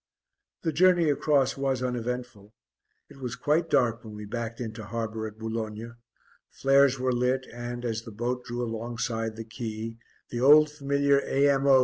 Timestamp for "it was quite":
3.07-3.69